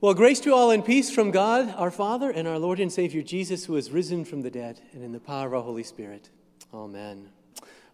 Well, 0.00 0.14
grace 0.14 0.38
to 0.40 0.54
all 0.54 0.70
and 0.70 0.84
peace 0.84 1.10
from 1.10 1.32
God, 1.32 1.74
our 1.76 1.90
Father, 1.90 2.30
and 2.30 2.46
our 2.46 2.56
Lord 2.56 2.78
and 2.78 2.92
Savior 2.92 3.20
Jesus, 3.20 3.64
who 3.64 3.74
has 3.74 3.90
risen 3.90 4.24
from 4.24 4.42
the 4.42 4.50
dead, 4.50 4.80
and 4.92 5.02
in 5.02 5.10
the 5.10 5.18
power 5.18 5.48
of 5.48 5.54
our 5.54 5.60
Holy 5.60 5.82
Spirit. 5.82 6.30
Amen. 6.72 7.28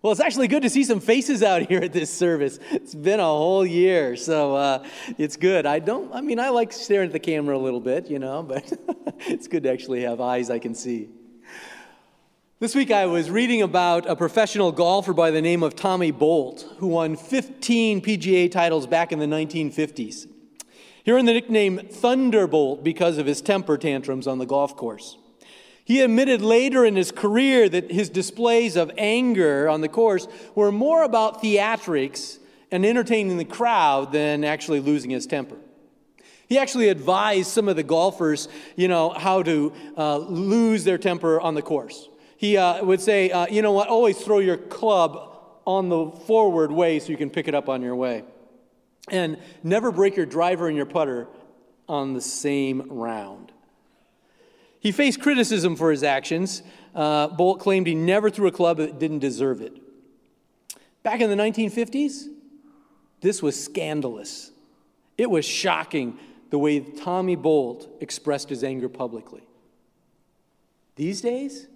Well, 0.02 0.12
it's 0.12 0.20
actually 0.20 0.48
good 0.48 0.60
to 0.64 0.68
see 0.68 0.84
some 0.84 1.00
faces 1.00 1.42
out 1.42 1.62
here 1.62 1.80
at 1.80 1.94
this 1.94 2.12
service. 2.12 2.58
It's 2.72 2.94
been 2.94 3.20
a 3.20 3.24
whole 3.24 3.64
year, 3.64 4.16
so 4.16 4.54
uh, 4.54 4.84
it's 5.16 5.38
good. 5.38 5.64
I 5.64 5.78
don't, 5.78 6.14
I 6.14 6.20
mean, 6.20 6.38
I 6.38 6.50
like 6.50 6.74
staring 6.74 7.06
at 7.06 7.14
the 7.14 7.18
camera 7.18 7.56
a 7.56 7.58
little 7.58 7.80
bit, 7.80 8.10
you 8.10 8.18
know, 8.18 8.42
but 8.42 8.70
it's 9.20 9.48
good 9.48 9.62
to 9.62 9.72
actually 9.72 10.02
have 10.02 10.20
eyes 10.20 10.50
I 10.50 10.58
can 10.58 10.74
see. 10.74 11.08
This 12.60 12.74
week 12.74 12.90
I 12.90 13.06
was 13.06 13.30
reading 13.30 13.62
about 13.62 14.06
a 14.06 14.14
professional 14.14 14.72
golfer 14.72 15.14
by 15.14 15.30
the 15.30 15.40
name 15.40 15.62
of 15.62 15.74
Tommy 15.74 16.10
Bolt, 16.10 16.70
who 16.76 16.88
won 16.88 17.16
15 17.16 18.02
PGA 18.02 18.52
titles 18.52 18.86
back 18.86 19.10
in 19.10 19.20
the 19.20 19.26
1950s. 19.26 20.26
He 21.04 21.12
earned 21.12 21.28
the 21.28 21.34
nickname 21.34 21.78
Thunderbolt 21.78 22.82
because 22.82 23.18
of 23.18 23.26
his 23.26 23.42
temper 23.42 23.76
tantrums 23.76 24.26
on 24.26 24.38
the 24.38 24.46
golf 24.46 24.74
course. 24.74 25.18
He 25.84 26.00
admitted 26.00 26.40
later 26.40 26.86
in 26.86 26.96
his 26.96 27.12
career 27.12 27.68
that 27.68 27.92
his 27.92 28.08
displays 28.08 28.74
of 28.74 28.90
anger 28.96 29.68
on 29.68 29.82
the 29.82 29.88
course 29.88 30.26
were 30.54 30.72
more 30.72 31.02
about 31.02 31.42
theatrics 31.42 32.38
and 32.70 32.86
entertaining 32.86 33.36
the 33.36 33.44
crowd 33.44 34.12
than 34.12 34.44
actually 34.44 34.80
losing 34.80 35.10
his 35.10 35.26
temper. 35.26 35.56
He 36.48 36.58
actually 36.58 36.88
advised 36.88 37.50
some 37.50 37.68
of 37.68 37.76
the 37.76 37.82
golfers, 37.82 38.48
you 38.74 38.88
know, 38.88 39.10
how 39.10 39.42
to 39.42 39.74
uh, 39.98 40.16
lose 40.16 40.84
their 40.84 40.98
temper 40.98 41.38
on 41.38 41.54
the 41.54 41.62
course. 41.62 42.08
He 42.38 42.56
uh, 42.56 42.82
would 42.82 43.02
say, 43.02 43.30
uh, 43.30 43.46
you 43.50 43.60
know 43.60 43.72
what, 43.72 43.88
always 43.88 44.18
throw 44.18 44.38
your 44.38 44.56
club 44.56 45.38
on 45.66 45.90
the 45.90 46.10
forward 46.26 46.72
way 46.72 46.98
so 46.98 47.08
you 47.08 47.18
can 47.18 47.28
pick 47.28 47.46
it 47.46 47.54
up 47.54 47.68
on 47.68 47.82
your 47.82 47.94
way. 47.94 48.24
And 49.10 49.38
never 49.62 49.92
break 49.92 50.16
your 50.16 50.26
driver 50.26 50.68
and 50.68 50.76
your 50.76 50.86
putter 50.86 51.28
on 51.88 52.14
the 52.14 52.20
same 52.20 52.82
round. 52.88 53.52
He 54.80 54.92
faced 54.92 55.20
criticism 55.20 55.76
for 55.76 55.90
his 55.90 56.02
actions. 56.02 56.62
Uh, 56.94 57.28
Bolt 57.28 57.60
claimed 57.60 57.86
he 57.86 57.94
never 57.94 58.30
threw 58.30 58.46
a 58.46 58.52
club 58.52 58.76
that 58.78 58.98
didn't 58.98 59.20
deserve 59.20 59.60
it. 59.60 59.76
Back 61.02 61.20
in 61.20 61.30
the 61.30 61.36
1950s, 61.36 62.28
this 63.20 63.42
was 63.42 63.62
scandalous. 63.62 64.50
It 65.16 65.30
was 65.30 65.44
shocking 65.44 66.18
the 66.50 66.58
way 66.58 66.80
Tommy 66.80 67.36
Bolt 67.36 67.88
expressed 68.00 68.48
his 68.48 68.62
anger 68.62 68.88
publicly. 68.88 69.42
These 70.96 71.20
days, 71.20 71.66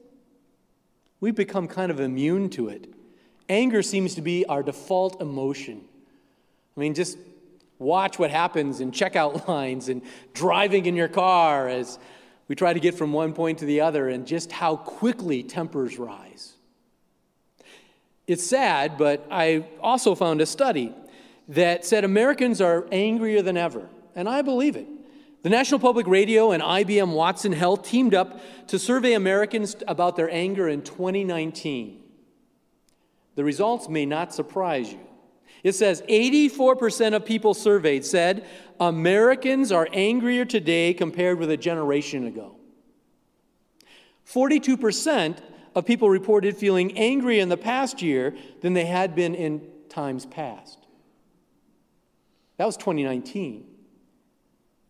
we've 1.20 1.34
become 1.34 1.66
kind 1.66 1.90
of 1.90 2.00
immune 2.00 2.50
to 2.50 2.68
it. 2.68 2.92
Anger 3.48 3.82
seems 3.82 4.14
to 4.14 4.22
be 4.22 4.44
our 4.46 4.62
default 4.62 5.20
emotion. 5.20 5.82
I 6.78 6.80
mean, 6.80 6.94
just 6.94 7.18
watch 7.80 8.20
what 8.20 8.30
happens 8.30 8.78
in 8.78 8.92
checkout 8.92 9.48
lines 9.48 9.88
and 9.88 10.00
driving 10.32 10.86
in 10.86 10.94
your 10.94 11.08
car 11.08 11.68
as 11.68 11.98
we 12.46 12.54
try 12.54 12.72
to 12.72 12.78
get 12.78 12.94
from 12.94 13.12
one 13.12 13.32
point 13.32 13.58
to 13.58 13.64
the 13.64 13.80
other 13.80 14.08
and 14.08 14.28
just 14.28 14.52
how 14.52 14.76
quickly 14.76 15.42
tempers 15.42 15.98
rise. 15.98 16.52
It's 18.28 18.46
sad, 18.46 18.96
but 18.96 19.26
I 19.28 19.66
also 19.80 20.14
found 20.14 20.40
a 20.40 20.46
study 20.46 20.94
that 21.48 21.84
said 21.84 22.04
Americans 22.04 22.60
are 22.60 22.86
angrier 22.92 23.42
than 23.42 23.56
ever, 23.56 23.88
and 24.14 24.28
I 24.28 24.42
believe 24.42 24.76
it. 24.76 24.86
The 25.42 25.50
National 25.50 25.80
Public 25.80 26.06
Radio 26.06 26.52
and 26.52 26.62
IBM 26.62 27.12
Watson 27.12 27.52
Health 27.52 27.88
teamed 27.88 28.14
up 28.14 28.40
to 28.68 28.78
survey 28.78 29.14
Americans 29.14 29.74
about 29.88 30.14
their 30.14 30.30
anger 30.30 30.68
in 30.68 30.82
2019. 30.82 32.00
The 33.34 33.42
results 33.42 33.88
may 33.88 34.06
not 34.06 34.32
surprise 34.32 34.92
you. 34.92 35.07
It 35.62 35.72
says 35.72 36.02
84% 36.02 37.14
of 37.14 37.24
people 37.24 37.54
surveyed 37.54 38.04
said 38.04 38.46
Americans 38.78 39.72
are 39.72 39.88
angrier 39.92 40.44
today 40.44 40.94
compared 40.94 41.38
with 41.38 41.50
a 41.50 41.56
generation 41.56 42.26
ago. 42.26 42.56
42% 44.26 45.38
of 45.74 45.86
people 45.86 46.10
reported 46.10 46.56
feeling 46.56 46.96
angry 46.98 47.40
in 47.40 47.48
the 47.48 47.56
past 47.56 48.02
year 48.02 48.36
than 48.60 48.74
they 48.74 48.84
had 48.84 49.14
been 49.14 49.34
in 49.34 49.66
times 49.88 50.26
past. 50.26 50.78
That 52.58 52.66
was 52.66 52.76
2019. 52.76 53.66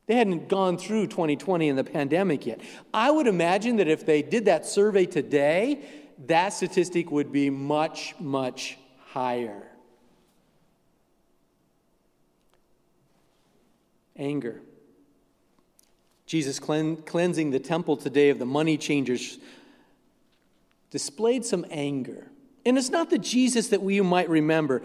They 0.07 0.17
hadn't 0.17 0.49
gone 0.49 0.79
through 0.79 1.09
2020 1.09 1.69
and 1.69 1.79
the 1.79 1.85
pandemic 1.85 2.47
yet. 2.47 2.61
I 2.95 3.11
would 3.11 3.27
imagine 3.27 3.77
that 3.77 3.89
if 3.89 4.07
they 4.07 4.23
did 4.23 4.47
that 4.47 4.65
survey 4.65 5.05
today, 5.05 5.85
that 6.27 6.55
statistic 6.55 7.11
would 7.11 7.31
be 7.31 7.51
much, 7.51 8.15
much 8.19 8.79
higher. 9.11 9.69
Anger. 14.19 14.61
Jesus 16.27 16.59
cleansing 16.59 17.51
the 17.51 17.59
temple 17.59 17.97
today 17.97 18.29
of 18.29 18.39
the 18.39 18.47
money 18.47 18.77
changers 18.77 19.39
displayed 20.91 21.45
some 21.45 21.65
anger. 21.71 22.27
And 22.67 22.77
it's 22.77 22.91
not 22.91 23.09
the 23.09 23.19
Jesus 23.19 23.69
that 23.69 23.83
we 23.83 24.01
might 24.01 24.29
remember. 24.29 24.83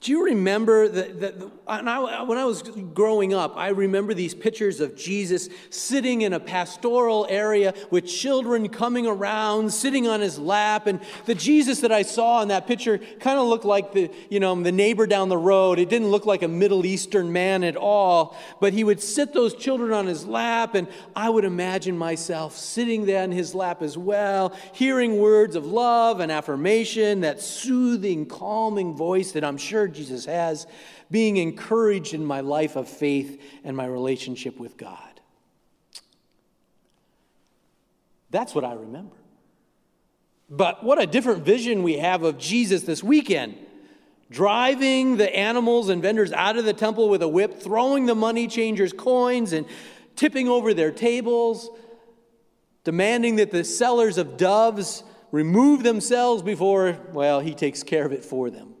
Do 0.00 0.12
you 0.12 0.24
remember 0.24 0.88
that? 0.88 1.20
that 1.20 1.34
when 1.66 2.38
I 2.38 2.44
was 2.46 2.62
growing 2.62 3.34
up, 3.34 3.58
I 3.58 3.68
remember 3.68 4.14
these 4.14 4.34
pictures 4.34 4.80
of 4.80 4.96
Jesus 4.96 5.50
sitting 5.68 6.22
in 6.22 6.32
a 6.32 6.40
pastoral 6.40 7.26
area 7.28 7.74
with 7.90 8.06
children 8.06 8.70
coming 8.70 9.06
around, 9.06 9.74
sitting 9.74 10.08
on 10.08 10.22
his 10.22 10.38
lap. 10.38 10.86
And 10.86 11.00
the 11.26 11.34
Jesus 11.34 11.80
that 11.80 11.92
I 11.92 12.00
saw 12.00 12.40
in 12.40 12.48
that 12.48 12.66
picture 12.66 12.96
kind 13.20 13.38
of 13.38 13.46
looked 13.46 13.66
like 13.66 13.92
the, 13.92 14.10
you 14.30 14.40
know, 14.40 14.60
the 14.62 14.72
neighbor 14.72 15.06
down 15.06 15.28
the 15.28 15.36
road. 15.36 15.78
It 15.78 15.90
didn't 15.90 16.08
look 16.08 16.24
like 16.24 16.42
a 16.42 16.48
Middle 16.48 16.86
Eastern 16.86 17.30
man 17.30 17.62
at 17.62 17.76
all. 17.76 18.34
But 18.58 18.72
he 18.72 18.84
would 18.84 19.02
sit 19.02 19.34
those 19.34 19.54
children 19.54 19.92
on 19.92 20.06
his 20.06 20.24
lap, 20.24 20.74
and 20.74 20.88
I 21.14 21.28
would 21.28 21.44
imagine 21.44 21.98
myself 21.98 22.56
sitting 22.56 23.04
there 23.04 23.22
in 23.22 23.32
his 23.32 23.54
lap 23.54 23.82
as 23.82 23.98
well, 23.98 24.56
hearing 24.72 25.18
words 25.18 25.56
of 25.56 25.66
love 25.66 26.20
and 26.20 26.32
affirmation, 26.32 27.20
that 27.20 27.42
soothing, 27.42 28.24
calming 28.24 28.94
voice 28.94 29.32
that 29.32 29.44
I'm 29.44 29.58
sure 29.58 29.89
Jesus 29.92 30.24
has, 30.24 30.66
being 31.10 31.36
encouraged 31.36 32.14
in 32.14 32.24
my 32.24 32.40
life 32.40 32.76
of 32.76 32.88
faith 32.88 33.40
and 33.64 33.76
my 33.76 33.86
relationship 33.86 34.58
with 34.58 34.76
God. 34.76 35.20
That's 38.30 38.54
what 38.54 38.64
I 38.64 38.74
remember. 38.74 39.16
But 40.48 40.82
what 40.82 41.00
a 41.00 41.06
different 41.06 41.44
vision 41.44 41.82
we 41.82 41.98
have 41.98 42.22
of 42.22 42.38
Jesus 42.38 42.82
this 42.82 43.02
weekend. 43.02 43.56
Driving 44.30 45.16
the 45.16 45.34
animals 45.36 45.88
and 45.88 46.00
vendors 46.00 46.32
out 46.32 46.56
of 46.56 46.64
the 46.64 46.72
temple 46.72 47.08
with 47.08 47.22
a 47.22 47.28
whip, 47.28 47.60
throwing 47.60 48.06
the 48.06 48.14
money 48.14 48.46
changers' 48.46 48.92
coins 48.92 49.52
and 49.52 49.66
tipping 50.14 50.48
over 50.48 50.72
their 50.72 50.92
tables, 50.92 51.68
demanding 52.84 53.36
that 53.36 53.50
the 53.50 53.64
sellers 53.64 54.18
of 54.18 54.36
doves 54.36 55.02
remove 55.32 55.82
themselves 55.82 56.42
before, 56.42 56.98
well, 57.12 57.40
he 57.40 57.54
takes 57.54 57.82
care 57.82 58.04
of 58.04 58.12
it 58.12 58.24
for 58.24 58.50
them. 58.50 58.74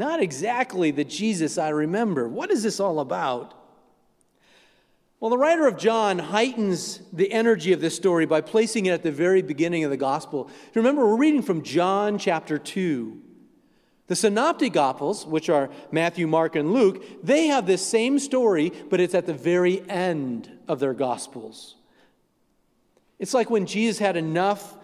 Not 0.00 0.22
exactly 0.22 0.92
the 0.92 1.04
Jesus 1.04 1.58
I 1.58 1.68
remember. 1.68 2.26
What 2.26 2.50
is 2.50 2.62
this 2.62 2.80
all 2.80 3.00
about? 3.00 3.52
Well, 5.20 5.28
the 5.28 5.36
writer 5.36 5.66
of 5.66 5.76
John 5.76 6.18
heightens 6.18 7.02
the 7.12 7.30
energy 7.30 7.74
of 7.74 7.82
this 7.82 7.96
story 7.96 8.24
by 8.24 8.40
placing 8.40 8.86
it 8.86 8.92
at 8.92 9.02
the 9.02 9.12
very 9.12 9.42
beginning 9.42 9.84
of 9.84 9.90
the 9.90 9.98
gospel. 9.98 10.48
Remember, 10.74 11.04
we're 11.04 11.18
reading 11.18 11.42
from 11.42 11.62
John 11.62 12.16
chapter 12.16 12.58
2. 12.58 13.20
The 14.06 14.16
synoptic 14.16 14.72
gospels, 14.72 15.26
which 15.26 15.50
are 15.50 15.68
Matthew, 15.92 16.26
Mark, 16.26 16.56
and 16.56 16.72
Luke, 16.72 17.04
they 17.22 17.48
have 17.48 17.66
this 17.66 17.86
same 17.86 18.18
story, 18.18 18.72
but 18.88 19.00
it's 19.00 19.14
at 19.14 19.26
the 19.26 19.34
very 19.34 19.86
end 19.86 20.50
of 20.66 20.80
their 20.80 20.94
gospels. 20.94 21.74
It's 23.18 23.34
like 23.34 23.50
when 23.50 23.66
Jesus 23.66 23.98
had 23.98 24.16
enough 24.16 24.78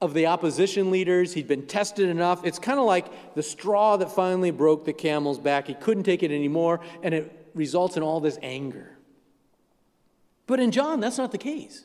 of 0.00 0.14
the 0.14 0.26
opposition 0.26 0.90
leaders. 0.90 1.32
He'd 1.32 1.48
been 1.48 1.66
tested 1.66 2.08
enough. 2.08 2.44
It's 2.44 2.58
kind 2.58 2.78
of 2.78 2.86
like 2.86 3.34
the 3.34 3.42
straw 3.42 3.96
that 3.96 4.12
finally 4.12 4.50
broke 4.50 4.84
the 4.84 4.92
camel's 4.92 5.38
back. 5.38 5.66
He 5.66 5.74
couldn't 5.74 6.04
take 6.04 6.22
it 6.22 6.30
anymore, 6.30 6.80
and 7.02 7.14
it 7.14 7.50
results 7.54 7.96
in 7.96 8.02
all 8.02 8.20
this 8.20 8.38
anger. 8.42 8.96
But 10.46 10.60
in 10.60 10.70
John, 10.70 11.00
that's 11.00 11.18
not 11.18 11.32
the 11.32 11.38
case. 11.38 11.84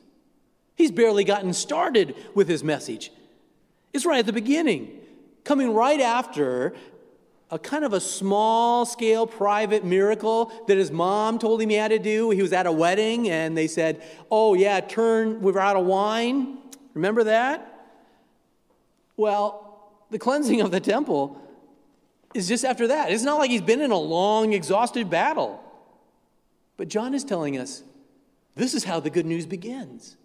He's 0.76 0.92
barely 0.92 1.24
gotten 1.24 1.54
started 1.54 2.16
with 2.34 2.48
his 2.48 2.64
message. 2.64 3.12
It's 3.92 4.06
right 4.06 4.20
at 4.20 4.26
the 4.26 4.34
beginning, 4.34 5.00
coming 5.44 5.74
right 5.74 6.02
after 6.02 6.74
a 7.52 7.60
kind 7.60 7.86
of 7.86 7.94
a 7.94 8.00
small 8.00 8.86
scale 8.86 9.28
private 9.28 9.84
miracle 9.84 10.52
that 10.68 10.78
his 10.78 10.92
mom 10.92 11.38
told 11.38 11.62
him 11.62 11.70
he 11.70 11.76
had 11.76 11.90
to 11.90 12.00
do. 12.00 12.32
He 12.32 12.42
was 12.42 12.54
at 12.54 12.66
a 12.66 12.72
wedding 12.72 13.30
and 13.30 13.56
they 13.56 13.68
said, 13.68 14.02
Oh, 14.32 14.56
yeah, 14.56 14.80
turn, 14.80 15.42
we're 15.42 15.60
out 15.60 15.76
of 15.76 15.86
wine. 15.86 16.58
Remember 16.96 17.26
that? 17.26 17.73
Well, 19.18 19.92
the 20.10 20.20
cleansing 20.20 20.62
of 20.62 20.72
the 20.72 20.80
temple 20.80 21.40
is 22.34 22.48
just 22.48 22.66
after 22.66 22.88
that. 22.88 23.12
It's 23.12 23.24
not 23.24 23.40
like 23.40 23.52
he's 23.52 23.62
been 23.62 23.82
in 23.82 23.92
a 23.92 23.98
long, 23.98 24.54
exhausted 24.54 25.10
battle. 25.10 25.64
But 26.78 26.88
John 26.88 27.14
is 27.14 27.24
telling 27.24 27.58
us 27.58 27.84
this 28.56 28.74
is 28.74 28.84
how 28.84 29.00
the 29.00 29.10
good 29.10 29.26
news 29.26 29.46
begins. 29.46 30.18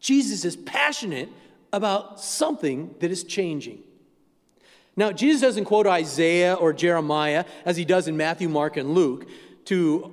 Jesus 0.00 0.44
is 0.44 0.56
passionate 0.56 1.28
about 1.72 2.20
something 2.20 2.94
that 3.00 3.10
is 3.10 3.24
changing. 3.24 3.82
Now, 4.96 5.12
Jesus 5.12 5.40
doesn't 5.40 5.66
quote 5.66 5.86
Isaiah 5.86 6.54
or 6.54 6.72
Jeremiah 6.72 7.44
as 7.64 7.76
he 7.76 7.84
does 7.84 8.08
in 8.08 8.16
Matthew, 8.16 8.48
Mark, 8.48 8.76
and 8.76 8.94
Luke 8.94 9.28
to 9.66 10.12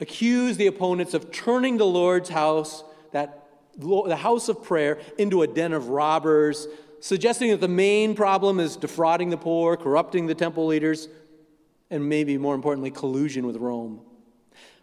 accuse 0.00 0.56
the 0.56 0.66
opponents 0.66 1.14
of 1.14 1.30
turning 1.30 1.76
the 1.76 1.86
Lord's 1.86 2.28
house, 2.28 2.82
that 3.12 3.46
the 3.78 4.16
house 4.16 4.48
of 4.48 4.62
prayer, 4.62 4.98
into 5.16 5.42
a 5.42 5.46
den 5.46 5.72
of 5.72 5.88
robbers, 5.88 6.66
suggesting 7.06 7.50
that 7.50 7.60
the 7.60 7.68
main 7.68 8.16
problem 8.16 8.58
is 8.58 8.74
defrauding 8.74 9.30
the 9.30 9.36
poor, 9.36 9.76
corrupting 9.76 10.26
the 10.26 10.34
temple 10.34 10.66
leaders, 10.66 11.08
and 11.88 12.08
maybe 12.08 12.36
more 12.36 12.52
importantly, 12.52 12.90
collusion 12.90 13.46
with 13.46 13.54
Rome. 13.56 14.00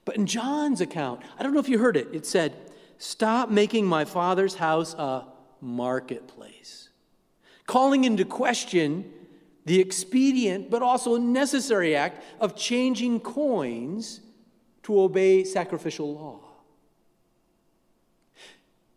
But 0.05 0.15
in 0.15 0.25
John's 0.25 0.79
account, 0.79 1.21
I 1.37 1.43
don't 1.43 1.53
know 1.53 1.59
if 1.59 1.67
you 1.67 1.79
heard 1.79 1.97
it, 1.97 2.07
it 2.13 2.25
said, 2.25 2.55
Stop 2.97 3.49
making 3.49 3.85
my 3.85 4.05
father's 4.05 4.55
house 4.55 4.93
a 4.93 5.25
marketplace, 5.59 6.87
calling 7.65 8.05
into 8.05 8.23
question 8.23 9.11
the 9.65 9.81
expedient 9.81 10.69
but 10.69 10.81
also 10.81 11.17
necessary 11.17 11.93
act 11.93 12.23
of 12.39 12.55
changing 12.55 13.19
coins 13.19 14.21
to 14.83 14.97
obey 14.97 15.43
sacrificial 15.43 16.13
law. 16.13 16.39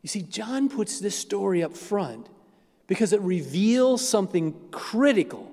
You 0.02 0.08
see, 0.08 0.22
John 0.22 0.68
puts 0.68 1.00
this 1.00 1.16
story 1.16 1.64
up 1.64 1.76
front 1.76 2.28
because 2.86 3.12
it 3.12 3.20
reveals 3.20 4.06
something 4.06 4.54
critical, 4.70 5.52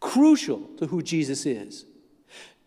crucial 0.00 0.60
to 0.78 0.86
who 0.86 1.02
Jesus 1.02 1.46
is. 1.46 1.86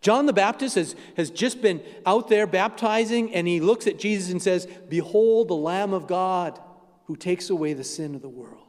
John 0.02 0.26
the 0.26 0.34
Baptist 0.34 0.76
has, 0.76 0.96
has 1.16 1.30
just 1.30 1.62
been 1.62 1.82
out 2.06 2.30
there 2.30 2.48
baptizing, 2.48 3.34
and 3.34 3.48
he 3.48 3.60
looks 3.60 3.88
at 3.88 4.00
Jesus 4.00 4.32
and 4.32 4.42
says, 4.42 4.68
Behold 4.90 5.48
the 5.48 5.56
Lamb 5.56 5.94
of 5.94 6.08
God 6.08 6.60
who 7.06 7.16
takes 7.16 7.50
away 7.50 7.74
the 7.74 7.84
sin 7.84 8.16
of 8.16 8.22
the 8.22 8.30
world. 8.30 8.64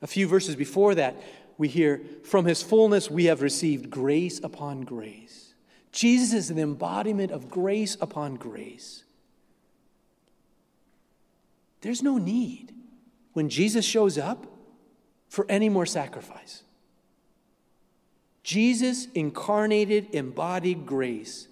A 0.00 0.06
few 0.06 0.26
verses 0.26 0.56
before 0.56 0.94
that, 0.94 1.20
we 1.58 1.68
hear, 1.68 2.02
From 2.24 2.44
his 2.44 2.62
fullness 2.62 3.10
we 3.10 3.26
have 3.26 3.42
received 3.42 3.90
grace 3.90 4.40
upon 4.42 4.82
grace. 4.82 5.54
Jesus 5.92 6.32
is 6.32 6.50
an 6.50 6.58
embodiment 6.58 7.30
of 7.30 7.50
grace 7.50 7.96
upon 8.00 8.36
grace. 8.36 9.04
There's 11.82 12.02
no 12.02 12.16
need 12.16 12.72
when 13.34 13.48
Jesus 13.48 13.84
shows 13.84 14.16
up 14.16 14.46
for 15.28 15.44
any 15.48 15.68
more 15.68 15.86
sacrifice. 15.86 16.62
Jesus 18.42 19.06
incarnated, 19.14 20.08
embodied 20.12 20.86
grace 20.86 21.48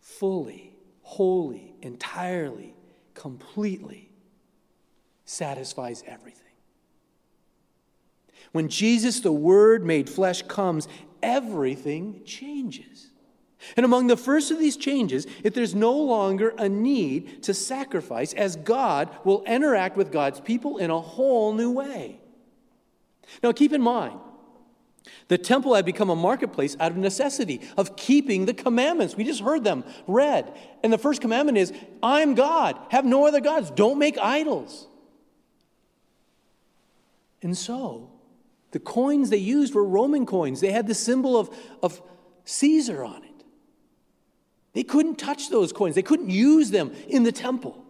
fully, 0.00 0.72
wholly, 1.02 1.74
entirely, 1.82 2.74
completely 3.14 4.10
satisfies 5.24 6.02
everything. 6.06 6.42
When 8.52 8.68
Jesus, 8.68 9.20
the 9.20 9.32
Word 9.32 9.84
made 9.84 10.08
flesh, 10.08 10.42
comes, 10.42 10.88
everything 11.22 12.22
changes. 12.24 13.07
And 13.76 13.84
among 13.84 14.06
the 14.06 14.16
first 14.16 14.50
of 14.50 14.58
these 14.58 14.76
changes, 14.76 15.26
if 15.42 15.54
there's 15.54 15.74
no 15.74 15.92
longer 15.92 16.54
a 16.58 16.68
need 16.68 17.42
to 17.44 17.54
sacrifice, 17.54 18.32
as 18.34 18.56
God 18.56 19.10
will 19.24 19.42
interact 19.44 19.96
with 19.96 20.12
God's 20.12 20.40
people 20.40 20.78
in 20.78 20.90
a 20.90 21.00
whole 21.00 21.52
new 21.52 21.72
way. 21.72 22.20
Now, 23.42 23.52
keep 23.52 23.72
in 23.72 23.82
mind, 23.82 24.18
the 25.28 25.38
temple 25.38 25.74
had 25.74 25.84
become 25.84 26.10
a 26.10 26.16
marketplace 26.16 26.76
out 26.80 26.92
of 26.92 26.96
necessity, 26.96 27.60
of 27.76 27.96
keeping 27.96 28.46
the 28.46 28.54
commandments. 28.54 29.16
We 29.16 29.24
just 29.24 29.40
heard 29.40 29.64
them 29.64 29.84
read. 30.06 30.52
And 30.82 30.92
the 30.92 30.98
first 30.98 31.20
commandment 31.20 31.58
is 31.58 31.72
I'm 32.02 32.34
God, 32.34 32.78
have 32.90 33.04
no 33.04 33.26
other 33.26 33.40
gods, 33.40 33.70
don't 33.70 33.98
make 33.98 34.18
idols. 34.18 34.86
And 37.42 37.56
so, 37.56 38.10
the 38.70 38.80
coins 38.80 39.30
they 39.30 39.36
used 39.36 39.74
were 39.74 39.84
Roman 39.84 40.26
coins. 40.26 40.60
They 40.60 40.72
had 40.72 40.86
the 40.86 40.94
symbol 40.94 41.38
of, 41.38 41.54
of 41.82 42.02
Caesar 42.44 43.04
on 43.04 43.22
it. 43.24 43.27
They 44.78 44.84
couldn't 44.84 45.16
touch 45.16 45.50
those 45.50 45.72
coins, 45.72 45.96
they 45.96 46.02
couldn't 46.02 46.30
use 46.30 46.70
them 46.70 46.92
in 47.08 47.24
the 47.24 47.32
temple. 47.32 47.84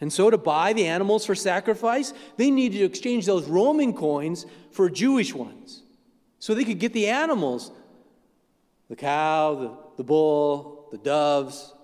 And 0.00 0.12
so, 0.12 0.30
to 0.30 0.38
buy 0.38 0.72
the 0.72 0.86
animals 0.86 1.26
for 1.26 1.34
sacrifice, 1.34 2.14
they 2.36 2.52
needed 2.52 2.78
to 2.78 2.84
exchange 2.84 3.26
those 3.26 3.44
Roman 3.48 3.92
coins 3.92 4.46
for 4.70 4.88
Jewish 4.88 5.34
ones. 5.34 5.82
So 6.38 6.54
they 6.54 6.62
could 6.62 6.78
get 6.78 6.92
the 6.92 7.08
animals 7.08 7.72
the 8.88 8.94
cow, 8.94 9.54
the, 9.56 9.76
the 9.96 10.04
bull, 10.04 10.86
the 10.92 10.98
doves, 10.98 11.74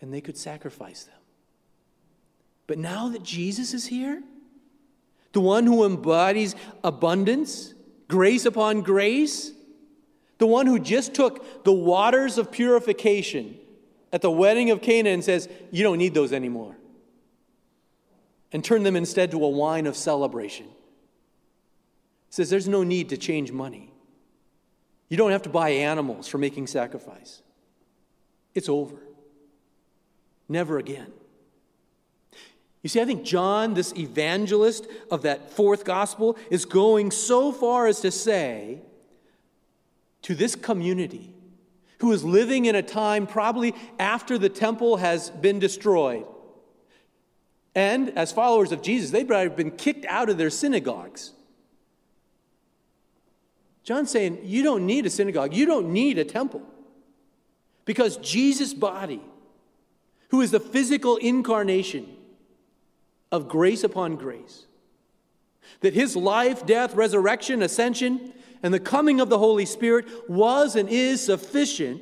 and 0.00 0.10
they 0.10 0.22
could 0.22 0.38
sacrifice 0.38 1.04
them. 1.04 1.20
But 2.66 2.78
now 2.78 3.10
that 3.10 3.22
Jesus 3.22 3.74
is 3.74 3.84
here, 3.84 4.22
the 5.32 5.42
one 5.42 5.66
who 5.66 5.84
embodies 5.84 6.56
abundance, 6.82 7.74
grace 8.08 8.46
upon 8.46 8.80
grace, 8.80 9.53
the 10.38 10.46
one 10.46 10.66
who 10.66 10.78
just 10.78 11.14
took 11.14 11.64
the 11.64 11.72
waters 11.72 12.38
of 12.38 12.50
purification 12.50 13.56
at 14.12 14.22
the 14.22 14.30
wedding 14.30 14.70
of 14.70 14.82
Cana 14.82 15.10
and 15.10 15.22
says, 15.22 15.48
You 15.70 15.82
don't 15.82 15.98
need 15.98 16.14
those 16.14 16.32
anymore, 16.32 16.76
and 18.52 18.64
turned 18.64 18.84
them 18.84 18.96
instead 18.96 19.30
to 19.32 19.44
a 19.44 19.48
wine 19.48 19.86
of 19.86 19.96
celebration. 19.96 20.66
says 22.30 22.50
there's 22.50 22.68
no 22.68 22.82
need 22.82 23.10
to 23.10 23.16
change 23.16 23.52
money. 23.52 23.92
You 25.08 25.16
don't 25.16 25.30
have 25.30 25.42
to 25.42 25.48
buy 25.48 25.70
animals 25.70 26.26
for 26.26 26.38
making 26.38 26.66
sacrifice. 26.66 27.42
It's 28.54 28.68
over. 28.68 28.96
Never 30.48 30.78
again. 30.78 31.12
You 32.82 32.88
see, 32.88 33.00
I 33.00 33.04
think 33.04 33.24
John, 33.24 33.74
this 33.74 33.94
evangelist 33.96 34.86
of 35.10 35.22
that 35.22 35.50
fourth 35.50 35.84
gospel, 35.84 36.36
is 36.50 36.64
going 36.64 37.10
so 37.10 37.50
far 37.50 37.86
as 37.86 38.00
to 38.00 38.10
say 38.10 38.82
to 40.24 40.34
this 40.34 40.56
community 40.56 41.34
who 41.98 42.10
is 42.10 42.24
living 42.24 42.64
in 42.64 42.74
a 42.74 42.82
time 42.82 43.26
probably 43.26 43.74
after 43.98 44.38
the 44.38 44.48
temple 44.48 44.96
has 44.96 45.30
been 45.30 45.58
destroyed. 45.58 46.26
And 47.74 48.10
as 48.16 48.32
followers 48.32 48.72
of 48.72 48.82
Jesus, 48.82 49.10
they've 49.10 49.26
probably 49.26 49.54
been 49.54 49.70
kicked 49.70 50.06
out 50.06 50.30
of 50.30 50.38
their 50.38 50.50
synagogues. 50.50 51.32
John's 53.82 54.10
saying, 54.10 54.40
You 54.44 54.62
don't 54.62 54.86
need 54.86 55.04
a 55.04 55.10
synagogue, 55.10 55.52
you 55.52 55.66
don't 55.66 55.92
need 55.92 56.18
a 56.18 56.24
temple. 56.24 56.62
Because 57.84 58.16
Jesus' 58.16 58.72
body, 58.72 59.20
who 60.30 60.40
is 60.40 60.50
the 60.50 60.60
physical 60.60 61.16
incarnation 61.16 62.06
of 63.30 63.46
grace 63.46 63.84
upon 63.84 64.16
grace, 64.16 64.64
that 65.80 65.92
his 65.92 66.16
life, 66.16 66.64
death, 66.64 66.94
resurrection, 66.94 67.60
ascension, 67.60 68.32
and 68.64 68.72
the 68.72 68.80
coming 68.80 69.20
of 69.20 69.28
the 69.28 69.38
Holy 69.38 69.66
Spirit 69.66 70.06
was 70.26 70.74
and 70.74 70.88
is 70.88 71.22
sufficient 71.22 72.00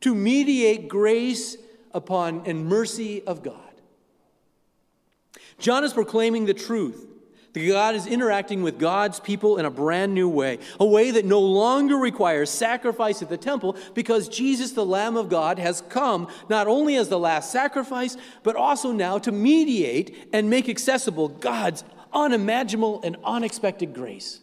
to 0.00 0.14
mediate 0.14 0.88
grace 0.88 1.56
upon 1.92 2.42
and 2.46 2.66
mercy 2.66 3.20
of 3.24 3.42
God. 3.42 3.56
John 5.58 5.82
is 5.82 5.92
proclaiming 5.92 6.46
the 6.46 6.54
truth 6.54 7.04
that 7.52 7.66
God 7.66 7.96
is 7.96 8.06
interacting 8.06 8.62
with 8.62 8.78
God's 8.78 9.18
people 9.18 9.58
in 9.58 9.64
a 9.64 9.70
brand 9.70 10.14
new 10.14 10.28
way, 10.28 10.60
a 10.78 10.86
way 10.86 11.10
that 11.10 11.24
no 11.24 11.40
longer 11.40 11.96
requires 11.96 12.48
sacrifice 12.48 13.20
at 13.20 13.28
the 13.28 13.36
temple 13.36 13.76
because 13.94 14.28
Jesus, 14.28 14.70
the 14.70 14.86
Lamb 14.86 15.16
of 15.16 15.28
God, 15.28 15.58
has 15.58 15.80
come 15.88 16.28
not 16.48 16.68
only 16.68 16.94
as 16.94 17.08
the 17.08 17.18
last 17.18 17.50
sacrifice, 17.50 18.16
but 18.44 18.54
also 18.54 18.92
now 18.92 19.18
to 19.18 19.32
mediate 19.32 20.28
and 20.32 20.48
make 20.48 20.68
accessible 20.68 21.26
God's 21.26 21.82
unimaginable 22.12 23.00
and 23.02 23.16
unexpected 23.24 23.92
grace. 23.92 24.42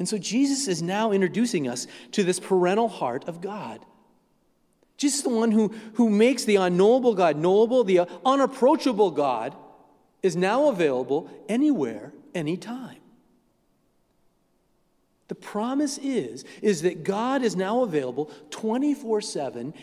And 0.00 0.08
so 0.08 0.16
Jesus 0.16 0.66
is 0.66 0.82
now 0.82 1.12
introducing 1.12 1.68
us 1.68 1.86
to 2.12 2.24
this 2.24 2.40
parental 2.40 2.88
heart 2.88 3.28
of 3.28 3.42
God. 3.42 3.84
Jesus 4.96 5.18
is 5.18 5.24
the 5.24 5.28
one 5.28 5.50
who, 5.50 5.74
who 5.94 6.08
makes 6.08 6.44
the 6.44 6.56
unknowable 6.56 7.14
God 7.14 7.36
knowable, 7.36 7.84
the 7.84 8.08
unapproachable 8.24 9.10
God 9.10 9.54
is 10.22 10.36
now 10.36 10.70
available 10.70 11.30
anywhere, 11.50 12.14
anytime. 12.34 12.96
The 15.28 15.34
promise 15.34 15.98
is, 15.98 16.46
is 16.62 16.80
that 16.80 17.04
God 17.04 17.42
is 17.42 17.54
now 17.54 17.82
available 17.82 18.30
24 18.48 19.20
7 19.20 19.74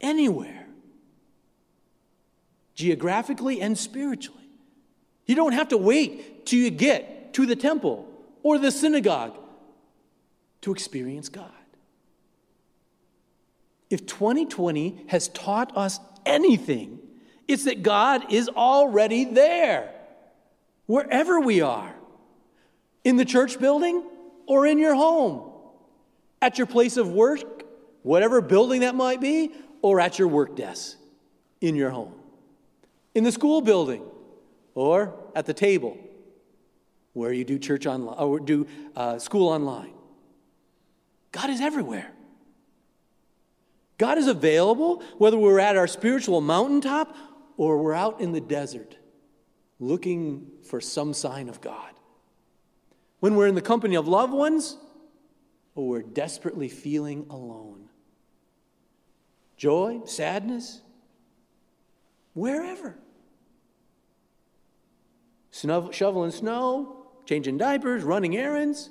anywhere, 0.00 0.66
geographically 2.74 3.60
and 3.60 3.78
spiritually. 3.78 4.48
You 5.26 5.36
don't 5.36 5.52
have 5.52 5.68
to 5.68 5.78
wait 5.78 6.44
till 6.44 6.58
you 6.58 6.70
get 6.70 7.34
to 7.34 7.46
the 7.46 7.56
temple 7.56 8.08
or 8.42 8.58
the 8.58 8.72
synagogue 8.72 9.38
to 10.64 10.72
experience 10.72 11.28
God. 11.28 11.50
If 13.90 14.06
2020 14.06 15.04
has 15.08 15.28
taught 15.28 15.76
us 15.76 16.00
anything, 16.24 16.98
it's 17.46 17.64
that 17.64 17.82
God 17.82 18.32
is 18.32 18.48
already 18.48 19.26
there, 19.26 19.92
wherever 20.86 21.38
we 21.38 21.60
are 21.60 21.94
in 23.04 23.16
the 23.16 23.26
church 23.26 23.60
building 23.60 24.02
or 24.46 24.66
in 24.66 24.78
your 24.78 24.94
home, 24.94 25.52
at 26.40 26.56
your 26.56 26.66
place 26.66 26.96
of 26.96 27.10
work, 27.10 27.64
whatever 28.02 28.40
building 28.40 28.80
that 28.80 28.94
might 28.94 29.20
be, 29.20 29.52
or 29.82 30.00
at 30.00 30.18
your 30.18 30.28
work 30.28 30.56
desk 30.56 30.96
in 31.60 31.76
your 31.76 31.90
home, 31.90 32.14
in 33.14 33.22
the 33.22 33.32
school 33.32 33.60
building, 33.60 34.02
or 34.74 35.14
at 35.36 35.44
the 35.44 35.54
table, 35.54 35.98
where 37.12 37.34
you 37.34 37.44
do 37.44 37.58
church 37.58 37.84
online 37.84 38.16
or 38.16 38.40
do 38.40 38.66
uh, 38.96 39.18
school 39.18 39.50
online. 39.50 39.92
God 41.34 41.50
is 41.50 41.60
everywhere. 41.60 42.12
God 43.98 44.18
is 44.18 44.28
available 44.28 45.02
whether 45.18 45.36
we're 45.36 45.58
at 45.58 45.76
our 45.76 45.88
spiritual 45.88 46.40
mountaintop 46.40 47.16
or 47.56 47.82
we're 47.82 47.92
out 47.92 48.20
in 48.20 48.30
the 48.30 48.40
desert 48.40 48.96
looking 49.80 50.46
for 50.62 50.80
some 50.80 51.12
sign 51.12 51.48
of 51.48 51.60
God. 51.60 51.90
When 53.18 53.34
we're 53.34 53.48
in 53.48 53.56
the 53.56 53.60
company 53.60 53.96
of 53.96 54.06
loved 54.06 54.32
ones 54.32 54.76
or 55.74 55.88
we're 55.88 56.02
desperately 56.02 56.68
feeling 56.68 57.26
alone. 57.28 57.88
Joy, 59.56 60.02
sadness, 60.04 60.82
wherever. 62.32 62.96
Snow, 65.50 65.90
shoveling 65.90 66.30
snow, 66.30 67.08
changing 67.26 67.58
diapers, 67.58 68.04
running 68.04 68.36
errands. 68.36 68.88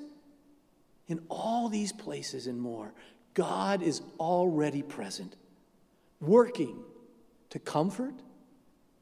In 1.08 1.22
all 1.30 1.70
these 1.70 1.92
places 1.92 2.48
and 2.48 2.60
more, 2.60 2.94
God 3.34 3.82
is 3.82 4.02
already 4.20 4.82
present, 4.82 5.36
working 6.22 6.84
to 7.50 7.60
comfort, 7.60 8.14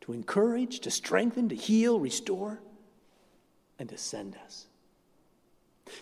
to 0.01 0.13
encourage, 0.13 0.79
to 0.81 0.91
strengthen, 0.91 1.49
to 1.49 1.55
heal, 1.55 1.99
restore, 1.99 2.59
and 3.77 3.87
to 3.89 3.97
send 3.97 4.35
us. 4.45 4.67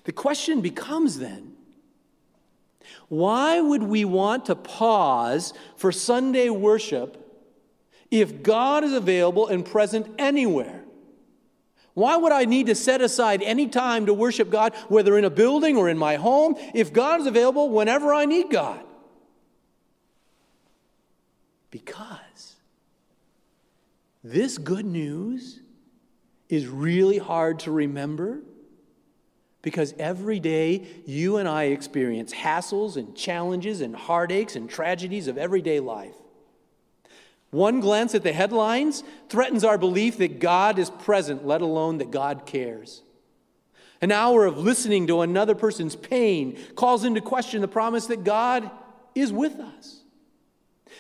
The 0.04 0.12
question 0.12 0.62
becomes 0.62 1.20
then 1.20 1.56
why 3.08 3.60
would 3.60 3.84
we 3.84 4.06
want 4.06 4.46
to 4.46 4.56
pause 4.56 5.54
for 5.76 5.92
Sunday 5.92 6.50
worship 6.50 7.26
if 8.10 8.42
God 8.42 8.84
is 8.84 8.94
available 8.94 9.48
and 9.48 9.66
present 9.66 10.08
anywhere? 10.18 10.84
Why 12.00 12.16
would 12.16 12.32
I 12.32 12.46
need 12.46 12.68
to 12.68 12.76
set 12.76 13.02
aside 13.02 13.42
any 13.42 13.68
time 13.68 14.06
to 14.06 14.14
worship 14.14 14.50
God, 14.50 14.74
whether 14.88 15.18
in 15.18 15.26
a 15.26 15.30
building 15.30 15.76
or 15.76 15.90
in 15.90 15.98
my 15.98 16.16
home, 16.16 16.56
if 16.74 16.94
God 16.94 17.20
is 17.20 17.28
available 17.28 17.70
whenever 17.70 18.14
I 18.14 18.24
need 18.24 18.50
God? 18.50 18.80
Because 21.72 22.56
this 24.24 24.58
good 24.58 24.86
news 24.86 25.60
is 26.48 26.68
really 26.68 27.18
hard 27.18 27.60
to 27.60 27.72
remember 27.72 28.44
because 29.62 29.94
every 30.00 30.40
day 30.40 30.88
you 31.06 31.36
and 31.36 31.50
I 31.50 31.66
experience 31.66 32.34
hassles 32.34 32.96
and 32.96 33.14
challenges 33.14 33.82
and 33.82 33.94
heartaches 33.94 34.56
and 34.56 34.70
tragedies 34.70 35.28
of 35.28 35.38
everyday 35.38 35.82
life. 35.82 36.16
One 37.52 37.80
glance 37.80 38.14
at 38.14 38.24
the 38.24 38.32
headlines 38.32 39.04
threatens 39.28 39.64
our 39.64 39.78
belief 39.78 40.18
that 40.18 40.40
God 40.40 40.78
is 40.78 40.90
present, 40.90 41.46
let 41.46 41.62
alone 41.62 41.98
that 41.98 42.12
God 42.12 42.46
cares. 42.46 43.02
An 44.02 44.12
hour 44.12 44.46
of 44.46 44.58
listening 44.58 45.08
to 45.08 45.22
another 45.22 45.56
person's 45.56 45.96
pain 45.96 46.58
calls 46.76 47.04
into 47.04 47.22
question 47.22 47.62
the 47.62 47.68
promise 47.68 48.06
that 48.08 48.24
God 48.24 48.70
is 49.16 49.34
with 49.34 49.60
us. 49.60 49.98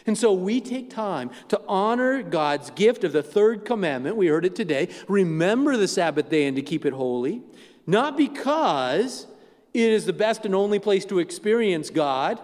And 0.05 0.17
so 0.17 0.33
we 0.33 0.59
take 0.59 0.89
time 0.89 1.29
to 1.49 1.61
honor 1.67 2.23
God's 2.23 2.71
gift 2.71 3.03
of 3.03 3.11
the 3.11 3.23
third 3.23 3.65
commandment. 3.65 4.15
We 4.15 4.27
heard 4.27 4.45
it 4.45 4.55
today. 4.55 4.89
Remember 5.07 5.77
the 5.77 5.87
Sabbath 5.87 6.29
day 6.29 6.47
and 6.47 6.55
to 6.55 6.61
keep 6.61 6.85
it 6.85 6.93
holy. 6.93 7.41
Not 7.85 8.17
because 8.17 9.27
it 9.73 9.89
is 9.89 10.05
the 10.05 10.13
best 10.13 10.45
and 10.45 10.55
only 10.55 10.79
place 10.79 11.05
to 11.05 11.19
experience 11.19 11.89
God, 11.89 12.39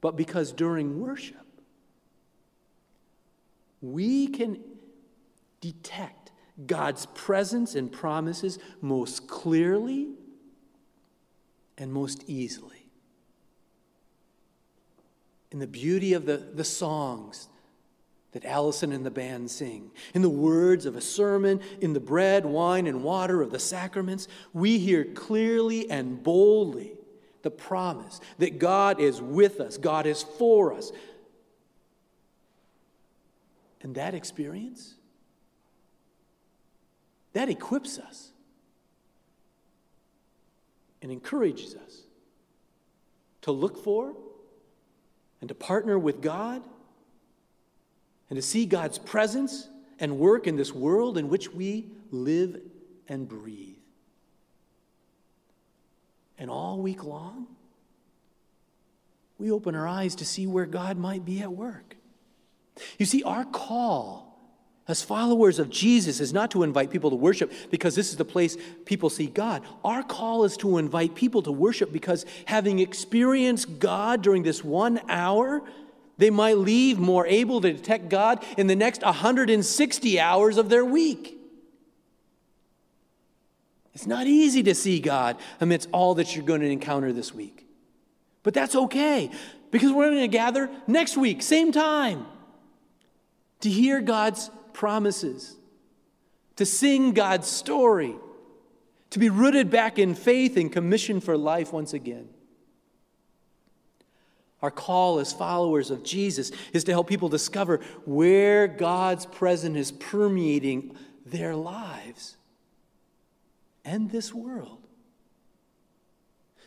but 0.00 0.16
because 0.16 0.52
during 0.52 1.00
worship, 1.00 1.36
we 3.80 4.26
can 4.28 4.58
detect 5.60 6.32
God's 6.66 7.06
presence 7.06 7.74
and 7.74 7.90
promises 7.90 8.58
most 8.80 9.28
clearly 9.28 10.08
and 11.76 11.92
most 11.92 12.24
easily. 12.26 12.88
In 15.50 15.60
the 15.60 15.66
beauty 15.66 16.12
of 16.12 16.26
the, 16.26 16.36
the 16.36 16.64
songs 16.64 17.48
that 18.32 18.44
Allison 18.44 18.92
and 18.92 19.06
the 19.06 19.10
band 19.10 19.50
sing, 19.50 19.90
in 20.12 20.20
the 20.20 20.28
words 20.28 20.84
of 20.84 20.96
a 20.96 21.00
sermon, 21.00 21.60
in 21.80 21.94
the 21.94 22.00
bread, 22.00 22.44
wine, 22.44 22.86
and 22.86 23.02
water 23.02 23.40
of 23.40 23.50
the 23.50 23.58
sacraments, 23.58 24.28
we 24.52 24.78
hear 24.78 25.04
clearly 25.04 25.90
and 25.90 26.22
boldly 26.22 26.92
the 27.42 27.50
promise 27.50 28.20
that 28.38 28.58
God 28.58 29.00
is 29.00 29.22
with 29.22 29.60
us, 29.60 29.78
God 29.78 30.04
is 30.04 30.22
for 30.22 30.74
us, 30.74 30.92
and 33.82 33.94
that 33.94 34.14
experience, 34.14 34.94
that 37.32 37.48
equips 37.48 37.98
us 37.98 38.32
and 41.02 41.12
encourages 41.12 41.74
us 41.74 42.02
to 43.42 43.52
look 43.52 43.82
for 43.82 44.14
and 45.40 45.48
to 45.48 45.54
partner 45.54 45.98
with 45.98 46.20
God 46.20 46.62
and 48.28 48.36
to 48.36 48.42
see 48.42 48.66
God's 48.66 48.98
presence 48.98 49.68
and 50.00 50.18
work 50.18 50.46
in 50.46 50.56
this 50.56 50.72
world 50.72 51.16
in 51.16 51.28
which 51.28 51.52
we 51.52 51.86
live 52.10 52.60
and 53.08 53.28
breathe. 53.28 53.76
And 56.38 56.50
all 56.50 56.78
week 56.78 57.04
long, 57.04 57.46
we 59.38 59.50
open 59.50 59.74
our 59.74 59.86
eyes 59.86 60.16
to 60.16 60.24
see 60.24 60.46
where 60.46 60.66
God 60.66 60.98
might 60.98 61.24
be 61.24 61.40
at 61.40 61.52
work. 61.52 61.96
You 62.98 63.06
see, 63.06 63.22
our 63.22 63.44
call 63.44 64.28
as 64.88 65.02
followers 65.02 65.58
of 65.58 65.68
Jesus 65.68 66.18
is 66.18 66.32
not 66.32 66.50
to 66.52 66.62
invite 66.62 66.90
people 66.90 67.10
to 67.10 67.16
worship 67.16 67.52
because 67.70 67.94
this 67.94 68.08
is 68.10 68.16
the 68.16 68.24
place 68.24 68.56
people 68.86 69.10
see 69.10 69.26
God. 69.26 69.62
Our 69.84 70.02
call 70.02 70.44
is 70.44 70.56
to 70.58 70.78
invite 70.78 71.14
people 71.14 71.42
to 71.42 71.52
worship 71.52 71.92
because 71.92 72.24
having 72.46 72.78
experienced 72.78 73.78
God 73.78 74.22
during 74.22 74.42
this 74.42 74.64
one 74.64 74.98
hour, 75.10 75.62
they 76.16 76.30
might 76.30 76.56
leave 76.56 76.98
more 76.98 77.26
able 77.26 77.60
to 77.60 77.70
detect 77.70 78.08
God 78.08 78.42
in 78.56 78.66
the 78.66 78.74
next 78.74 79.02
160 79.02 80.20
hours 80.20 80.56
of 80.56 80.70
their 80.70 80.86
week. 80.86 81.34
It's 83.94 84.06
not 84.06 84.26
easy 84.26 84.62
to 84.62 84.74
see 84.74 85.00
God 85.00 85.36
amidst 85.60 85.90
all 85.92 86.14
that 86.14 86.34
you're 86.34 86.44
going 86.44 86.60
to 86.62 86.70
encounter 86.70 87.12
this 87.12 87.34
week. 87.34 87.66
But 88.42 88.54
that's 88.54 88.74
okay 88.74 89.30
because 89.70 89.92
we're 89.92 90.08
going 90.08 90.20
to 90.20 90.28
gather 90.28 90.70
next 90.86 91.18
week, 91.18 91.42
same 91.42 91.72
time 91.72 92.24
to 93.60 93.70
hear 93.70 94.00
God's 94.00 94.50
promises, 94.72 95.56
to 96.56 96.64
sing 96.64 97.12
God's 97.12 97.48
story, 97.48 98.14
to 99.10 99.18
be 99.18 99.30
rooted 99.30 99.70
back 99.70 99.98
in 99.98 100.14
faith 100.14 100.56
and 100.56 100.70
commissioned 100.70 101.24
for 101.24 101.36
life 101.36 101.72
once 101.72 101.92
again. 101.92 102.28
Our 104.60 104.70
call 104.70 105.20
as 105.20 105.32
followers 105.32 105.90
of 105.90 106.02
Jesus 106.02 106.50
is 106.72 106.84
to 106.84 106.92
help 106.92 107.08
people 107.08 107.28
discover 107.28 107.80
where 108.04 108.66
God's 108.66 109.24
presence 109.24 109.76
is 109.76 109.92
permeating 109.92 110.96
their 111.24 111.54
lives 111.54 112.36
and 113.84 114.10
this 114.10 114.34
world. 114.34 114.78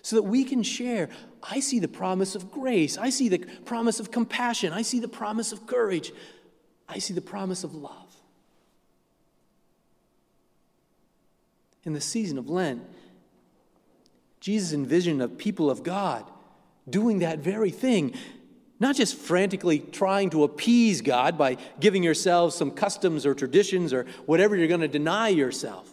So 0.03 0.15
that 0.15 0.23
we 0.23 0.43
can 0.45 0.63
share. 0.63 1.09
I 1.43 1.59
see 1.59 1.79
the 1.79 1.87
promise 1.87 2.33
of 2.33 2.49
grace. 2.49 2.97
I 2.97 3.09
see 3.09 3.29
the 3.29 3.39
promise 3.65 3.99
of 3.99 4.09
compassion. 4.09 4.73
I 4.73 4.81
see 4.81 4.99
the 4.99 5.07
promise 5.07 5.51
of 5.51 5.67
courage. 5.67 6.11
I 6.91 6.99
see 6.99 7.13
the 7.13 7.21
promise 7.21 7.63
of 7.63 7.73
love. 7.73 8.15
In 11.83 11.93
the 11.93 12.01
season 12.01 12.37
of 12.37 12.49
Lent, 12.49 12.83
Jesus 14.41 14.73
envisioned 14.73 15.21
a 15.21 15.29
people 15.29 15.71
of 15.71 15.83
God 15.83 16.29
doing 16.89 17.19
that 17.19 17.39
very 17.39 17.71
thing, 17.71 18.13
not 18.79 18.95
just 18.95 19.15
frantically 19.15 19.79
trying 19.79 20.31
to 20.31 20.43
appease 20.43 21.01
God 21.01 21.37
by 21.37 21.57
giving 21.79 22.03
yourselves 22.03 22.55
some 22.55 22.71
customs 22.71 23.25
or 23.25 23.33
traditions 23.33 23.93
or 23.93 24.05
whatever 24.25 24.55
you're 24.55 24.67
going 24.67 24.81
to 24.81 24.87
deny 24.87 25.29
yourself. 25.29 25.89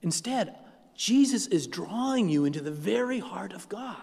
Instead, 0.00 0.56
Jesus 0.94 1.46
is 1.48 1.66
drawing 1.66 2.30
you 2.30 2.44
into 2.46 2.60
the 2.60 2.70
very 2.70 3.18
heart 3.18 3.52
of 3.52 3.68
God. 3.68 3.96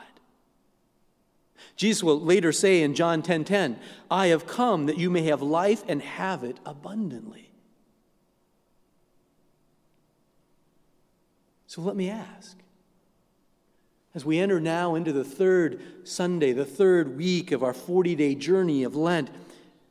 Jesus 1.75 2.03
will 2.03 2.19
later 2.19 2.51
say 2.51 2.81
in 2.81 2.93
John 2.93 3.21
10:10, 3.21 3.23
10, 3.23 3.43
10, 3.45 3.79
"I 4.11 4.27
have 4.27 4.45
come 4.45 4.85
that 4.85 4.97
you 4.97 5.09
may 5.09 5.23
have 5.23 5.41
life 5.41 5.83
and 5.87 6.01
have 6.01 6.43
it 6.43 6.57
abundantly." 6.65 7.51
So 11.67 11.81
let 11.81 11.95
me 11.95 12.09
ask, 12.09 12.57
as 14.15 14.25
we 14.25 14.39
enter 14.39 14.59
now 14.59 14.95
into 14.95 15.13
the 15.13 15.23
third 15.23 15.79
Sunday, 16.03 16.51
the 16.51 16.65
third 16.65 17.15
week 17.15 17.51
of 17.51 17.63
our 17.63 17.73
40-day 17.73 18.35
journey 18.35 18.83
of 18.83 18.95
Lent, 18.95 19.29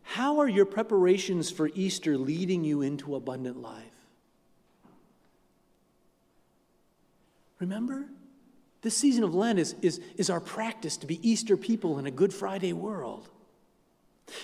how 0.02 0.40
are 0.40 0.48
your 0.48 0.66
preparations 0.66 1.50
for 1.50 1.70
Easter 1.74 2.18
leading 2.18 2.64
you 2.64 2.82
into 2.82 3.14
abundant 3.14 3.62
life? 3.62 3.84
Remember? 7.60 8.08
This 8.82 8.96
season 8.96 9.24
of 9.24 9.34
Lent 9.34 9.58
is, 9.58 9.74
is, 9.82 10.00
is 10.16 10.30
our 10.30 10.40
practice 10.40 10.96
to 10.98 11.06
be 11.06 11.28
Easter 11.28 11.56
people 11.56 11.98
in 11.98 12.06
a 12.06 12.10
Good 12.10 12.32
Friday 12.32 12.72
world. 12.72 13.28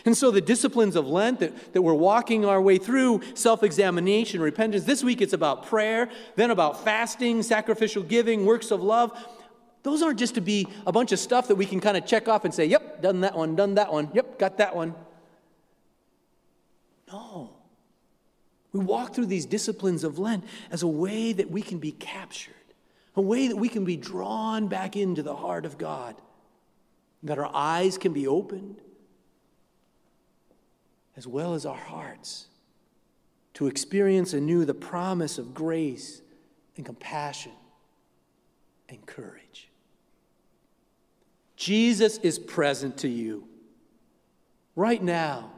And 0.04 0.16
so, 0.16 0.30
the 0.30 0.40
disciplines 0.40 0.96
of 0.96 1.06
Lent 1.06 1.40
that, 1.40 1.74
that 1.74 1.82
we're 1.82 1.92
walking 1.92 2.44
our 2.44 2.60
way 2.60 2.78
through 2.78 3.20
self 3.34 3.62
examination, 3.62 4.40
repentance 4.40 4.84
this 4.84 5.04
week 5.04 5.20
it's 5.20 5.34
about 5.34 5.66
prayer, 5.66 6.08
then 6.36 6.50
about 6.50 6.84
fasting, 6.84 7.42
sacrificial 7.42 8.02
giving, 8.02 8.46
works 8.46 8.70
of 8.70 8.82
love. 8.82 9.12
Those 9.82 10.00
aren't 10.00 10.18
just 10.18 10.36
to 10.36 10.40
be 10.40 10.66
a 10.86 10.92
bunch 10.92 11.12
of 11.12 11.18
stuff 11.18 11.48
that 11.48 11.56
we 11.56 11.66
can 11.66 11.80
kind 11.80 11.98
of 11.98 12.06
check 12.06 12.26
off 12.26 12.46
and 12.46 12.54
say, 12.54 12.64
yep, 12.64 13.02
done 13.02 13.20
that 13.20 13.36
one, 13.36 13.54
done 13.54 13.74
that 13.74 13.92
one, 13.92 14.10
yep, 14.14 14.38
got 14.38 14.56
that 14.56 14.74
one. 14.74 14.94
No. 17.12 17.50
We 18.72 18.80
walk 18.80 19.14
through 19.14 19.26
these 19.26 19.44
disciplines 19.44 20.02
of 20.02 20.18
Lent 20.18 20.44
as 20.70 20.82
a 20.82 20.88
way 20.88 21.34
that 21.34 21.50
we 21.50 21.60
can 21.60 21.78
be 21.78 21.92
captured, 21.92 22.54
a 23.16 23.20
way 23.20 23.48
that 23.48 23.56
we 23.56 23.68
can 23.68 23.84
be 23.84 23.96
drawn 23.96 24.68
back 24.68 24.96
into 24.96 25.22
the 25.22 25.36
heart 25.36 25.64
of 25.64 25.78
God, 25.78 26.16
that 27.22 27.38
our 27.38 27.50
eyes 27.54 27.96
can 27.96 28.12
be 28.12 28.26
opened, 28.26 28.80
as 31.16 31.26
well 31.26 31.54
as 31.54 31.64
our 31.64 31.76
hearts, 31.76 32.46
to 33.54 33.68
experience 33.68 34.32
anew 34.32 34.64
the 34.64 34.74
promise 34.74 35.38
of 35.38 35.54
grace 35.54 36.22
and 36.76 36.84
compassion 36.84 37.52
and 38.88 39.06
courage. 39.06 39.68
Jesus 41.56 42.18
is 42.18 42.38
present 42.38 42.98
to 42.98 43.08
you 43.08 43.46
right 44.74 45.02
now. 45.02 45.52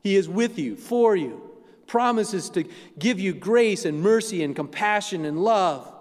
He 0.00 0.16
is 0.16 0.28
with 0.28 0.58
you, 0.58 0.76
for 0.76 1.14
you, 1.14 1.42
promises 1.86 2.48
to 2.50 2.64
give 2.98 3.20
you 3.20 3.34
grace 3.34 3.84
and 3.84 4.00
mercy 4.00 4.42
and 4.42 4.56
compassion 4.56 5.26
and 5.26 5.38
love. 5.38 5.91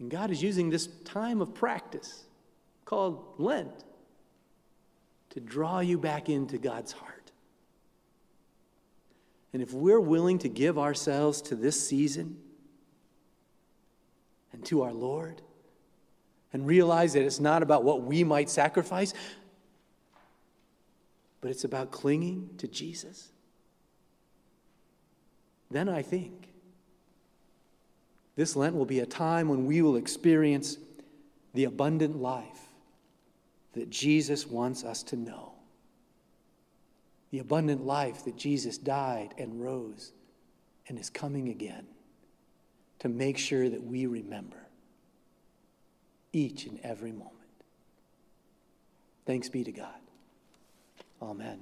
And 0.00 0.10
God 0.10 0.30
is 0.30 0.42
using 0.42 0.70
this 0.70 0.88
time 1.04 1.40
of 1.40 1.54
practice 1.54 2.24
called 2.84 3.22
Lent 3.38 3.84
to 5.30 5.40
draw 5.40 5.80
you 5.80 5.98
back 5.98 6.28
into 6.28 6.58
God's 6.58 6.90
heart. 6.90 7.30
And 9.52 9.62
if 9.62 9.72
we're 9.72 10.00
willing 10.00 10.38
to 10.38 10.48
give 10.48 10.78
ourselves 10.78 11.42
to 11.42 11.54
this 11.54 11.80
season 11.86 12.38
and 14.52 14.64
to 14.66 14.82
our 14.82 14.92
Lord, 14.92 15.42
and 16.52 16.66
realize 16.66 17.12
that 17.12 17.22
it's 17.22 17.38
not 17.38 17.62
about 17.62 17.84
what 17.84 18.02
we 18.02 18.24
might 18.24 18.50
sacrifice, 18.50 19.14
but 21.40 21.50
it's 21.50 21.62
about 21.62 21.92
clinging 21.92 22.50
to 22.58 22.66
Jesus, 22.66 23.30
then 25.70 25.88
I 25.88 26.02
think 26.02 26.49
this 28.40 28.56
Lent 28.56 28.74
will 28.74 28.86
be 28.86 29.00
a 29.00 29.06
time 29.06 29.50
when 29.50 29.66
we 29.66 29.82
will 29.82 29.96
experience 29.96 30.78
the 31.52 31.64
abundant 31.64 32.16
life 32.16 32.70
that 33.74 33.90
Jesus 33.90 34.46
wants 34.46 34.82
us 34.82 35.02
to 35.02 35.16
know. 35.16 35.52
The 37.32 37.40
abundant 37.40 37.84
life 37.84 38.24
that 38.24 38.38
Jesus 38.38 38.78
died 38.78 39.34
and 39.36 39.62
rose 39.62 40.12
and 40.88 40.98
is 40.98 41.10
coming 41.10 41.50
again 41.50 41.86
to 43.00 43.10
make 43.10 43.36
sure 43.36 43.68
that 43.68 43.84
we 43.84 44.06
remember 44.06 44.56
each 46.32 46.64
and 46.64 46.80
every 46.82 47.12
moment. 47.12 47.34
Thanks 49.26 49.50
be 49.50 49.64
to 49.64 49.72
God. 49.72 50.00
Amen. 51.20 51.60